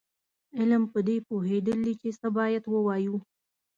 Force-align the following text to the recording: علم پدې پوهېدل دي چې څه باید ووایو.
علم 0.57 0.83
پدې 0.93 1.15
پوهېدل 1.27 1.79
دي 1.85 1.93
چې 2.01 2.09
څه 2.19 2.27
باید 2.37 2.63
ووایو. 2.67 3.15